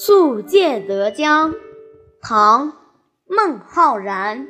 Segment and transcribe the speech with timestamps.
[0.00, 1.56] 宿借德江，
[2.22, 2.68] 唐·
[3.26, 4.46] 孟浩然。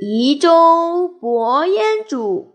[0.00, 2.48] 移舟泊烟渚，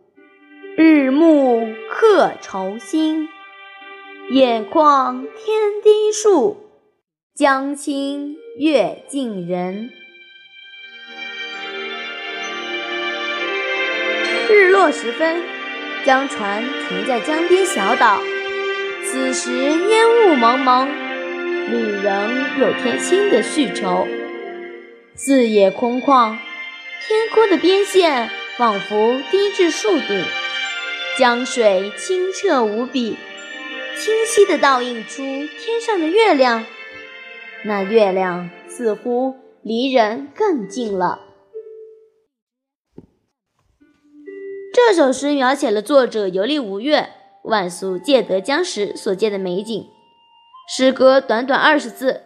[0.76, 3.30] 日暮客愁新。
[4.32, 6.58] 眼旷天低树，
[7.34, 9.92] 江清月近人。
[14.50, 15.42] 日落时分，
[16.04, 18.20] 将船停在江边小岛。
[19.16, 20.90] 此时烟雾蒙蒙，
[21.72, 24.06] 旅人有添新的绪愁。
[25.14, 26.38] 四野空旷，
[27.08, 30.22] 天空的边线仿佛低至树顶，
[31.18, 33.16] 江水清澈无比，
[33.96, 36.66] 清晰地倒映出天上的月亮。
[37.64, 41.22] 那月亮似乎离人更近了。
[44.74, 47.12] 这首诗描写了作者游历吴越。
[47.46, 49.88] 万宿借德江时所见的美景，
[50.68, 52.24] 诗歌短短二十字，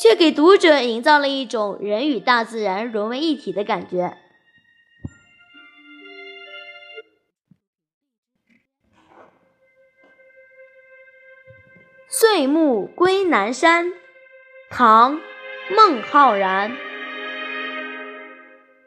[0.00, 4.16] 却给读者营造了一种人与大自然融为一体的感觉。
[12.08, 13.92] 岁暮归南山，
[14.70, 15.16] 唐·
[15.74, 16.76] 孟浩然。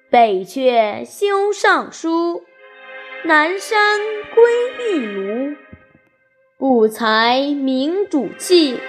[0.09, 2.45] 北阙修上书，
[3.25, 3.99] 南山
[4.33, 4.43] 归
[4.77, 5.57] 壁庐。
[6.59, 8.79] 不才明主气，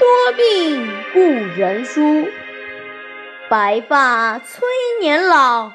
[0.00, 2.26] 多病故人疏。
[3.48, 4.66] 白发催
[5.00, 5.70] 年老，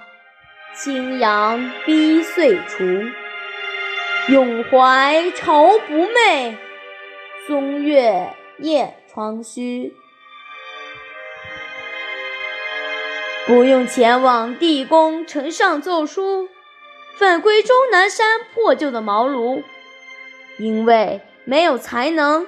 [0.73, 2.83] 青阳逼岁除。
[4.27, 6.55] 永怀愁不寐，
[7.47, 9.93] 松月夜窗虚。
[13.45, 16.49] 不用前往地宫城上奏书，
[17.13, 19.63] 返归终南山破旧的茅庐。
[20.58, 22.48] 因为没有才能，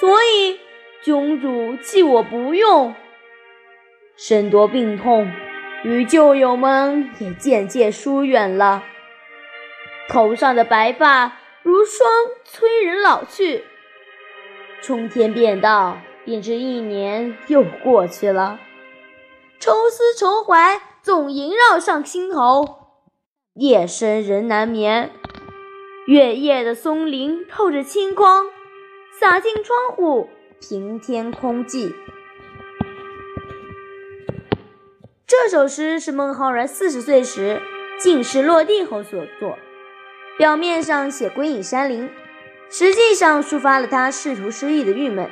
[0.00, 0.58] 所以
[1.02, 2.94] 君主弃我不用。
[4.16, 5.30] 身多病痛，
[5.82, 8.84] 与旧友们也渐渐疏远了。
[10.08, 12.08] 头上的白发如霜，
[12.44, 13.64] 催人老去。
[14.82, 18.60] 冲天便道，便是一年又过去了。
[19.58, 22.90] 愁思愁怀总萦绕上心头，
[23.54, 25.10] 夜深人难眠。
[26.06, 28.50] 月夜的松林透着清光，
[29.18, 30.28] 洒进窗户，
[30.60, 31.94] 平添空寂。
[35.26, 37.62] 这首诗是孟浩然四十岁时
[37.98, 39.56] 进士落地后所作，
[40.36, 42.10] 表面上写归隐山林，
[42.68, 45.30] 实际上抒发了他仕途失意的郁闷。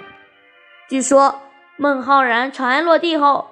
[0.89, 1.43] 据说
[1.77, 3.51] 孟浩然长安落地后，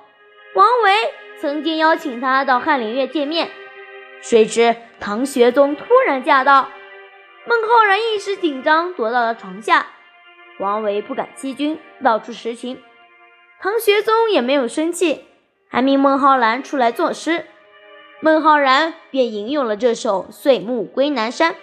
[0.54, 0.92] 王维
[1.38, 3.50] 曾经邀请他到翰林院见面，
[4.22, 6.70] 谁知唐玄宗突然驾到。
[7.50, 9.88] 孟浩然一时紧张，躲到了床下。
[10.60, 12.80] 王维不敢欺君，道出实情。
[13.60, 15.24] 唐玄宗也没有生气，
[15.68, 17.46] 还命孟浩然出来作诗。
[18.20, 21.54] 孟浩然便引用了这首《岁暮归南山》，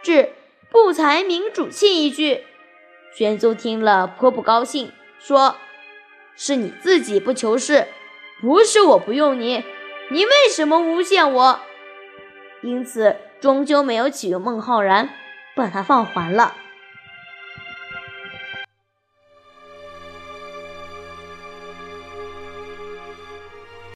[0.00, 0.32] 至
[0.70, 2.44] “不才明主气”一句。
[3.12, 5.56] 玄宗听了颇不高兴，说
[6.36, 7.88] ：“是你自己不求是，
[8.40, 9.64] 不是我不用你。
[10.08, 11.60] 你为什么诬陷我？”
[12.62, 15.12] 因此，终究没有启用孟浩然。
[15.54, 16.54] 把它放还了。